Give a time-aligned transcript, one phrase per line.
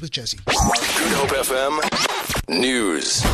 [0.00, 0.38] with Jesse.
[0.46, 3.24] Good Hope FM News.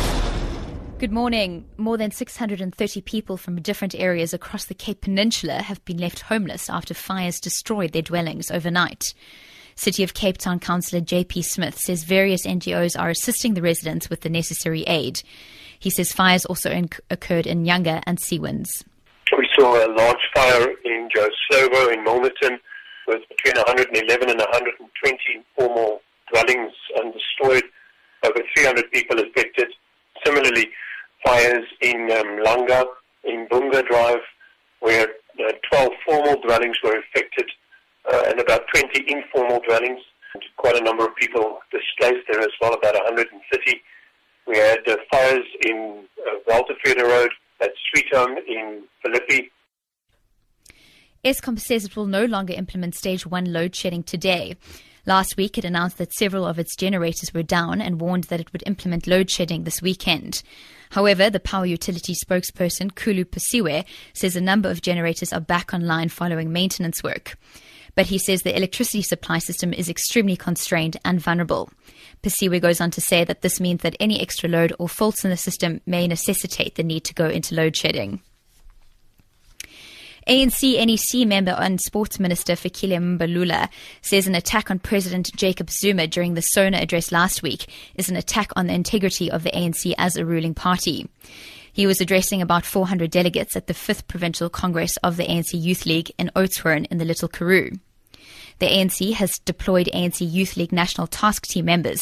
[0.99, 1.65] Good morning.
[1.77, 6.69] More than 630 people from different areas across the Cape Peninsula have been left homeless
[6.69, 9.13] after fires destroyed their dwellings overnight.
[9.75, 14.21] City of Cape Town Councillor JP Smith says various NGOs are assisting the residents with
[14.21, 15.21] the necessary aid.
[15.77, 18.83] He says fires also inc- occurred in Nyanga and Seawinds.
[19.37, 22.57] We saw a large fire in Joe Slovo in Milnerton
[23.05, 27.63] with between 111 and 120 informal dwellings and destroyed.
[28.23, 29.67] Over 300 people affected.
[30.25, 30.69] Similarly,
[31.25, 32.83] fires in um, Langa,
[33.23, 34.23] in Bunga Drive,
[34.79, 35.07] where
[35.39, 37.49] uh, 12 formal dwellings were affected
[38.11, 39.99] uh, and about 20 informal dwellings.
[40.33, 43.81] And quite a number of people displaced there as well, about 130.
[44.47, 49.51] We had uh, fires in uh, Walterfeder Road, at Sweet Home in Philippi.
[51.23, 54.55] Eskom says it will no longer implement stage one load shedding today.
[55.07, 58.51] Last week, it announced that several of its generators were down and warned that it
[58.51, 60.43] would implement load shedding this weekend.
[60.89, 66.09] However, the power utility spokesperson, Khulu Phasiwe, says a number of generators are back online
[66.09, 67.37] following maintenance work.
[67.95, 71.69] But he says the electricity supply system is extremely constrained and vulnerable.
[72.21, 75.29] Phasiwe goes on to say that this means that any extra load or faults in
[75.29, 78.21] the system may necessitate the need to go into load shedding.
[80.27, 83.69] ANC NEC member and Sports Minister Fikile Mbalula
[84.01, 88.17] says an attack on President Jacob Zuma during the SONA address last week is an
[88.17, 91.09] attack on the integrity of the ANC as a ruling party.
[91.71, 95.85] He was addressing about 400 delegates at the 5th Provincial Congress of the ANC Youth
[95.85, 97.71] League in Oudtshoorn in the Little Karoo.
[98.59, 102.01] The ANC has deployed ANC Youth League National Task Team members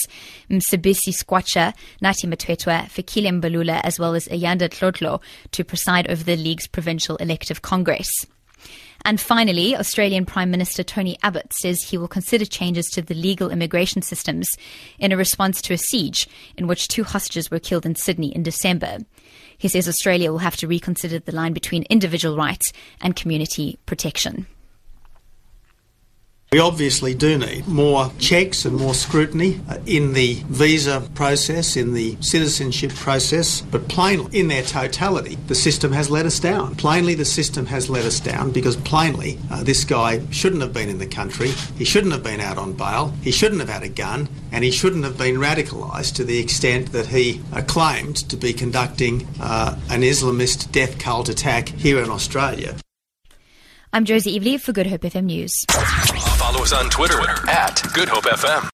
[0.50, 6.38] Mcebisi Skwatsha, Nathi Mthethwa, Fikile Mbalula, as well as Ayanda Dlodlo to preside over the
[6.38, 8.10] league's provincial elective congress.
[9.04, 13.52] And finally, Australian Prime Minister Tony Abbott says he will consider changes to the legal
[13.52, 14.48] immigration systems
[14.98, 18.42] in a response to a siege in which two hostages were killed in Sydney in
[18.42, 19.00] December.
[19.58, 24.48] He says Australia will have to reconsider the line between individual rights and community protection.
[26.56, 31.94] We obviously do need more checks and more scrutiny uh, in the visa process, in
[31.94, 36.76] the citizenship process, but plainly, in their totality, the system has let us down.
[36.76, 40.88] Plainly, the system has let us down because plainly, uh, this guy shouldn't have been
[40.88, 43.90] in the country, he shouldn't have been out on bail, he shouldn't have had a
[43.90, 48.38] gun, and he shouldn't have been radicalised to the extent that he uh, claimed to
[48.38, 52.78] be conducting uh, an Islamist death cult attack here in Australia.
[53.92, 55.66] I'm Josie Evely for Good Hope FM News.
[56.46, 57.18] Follow us on Twitter
[57.50, 58.62] at Good Hope FM.